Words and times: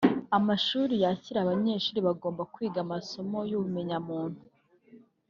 Amashuri 0.37 0.93
yakira 1.03 1.37
abanyeshuri 1.41 1.99
bagombaga 2.07 2.49
kwiga 2.53 2.79
amasomo 2.85 3.37
y’ubumenyamuntu 3.49 4.41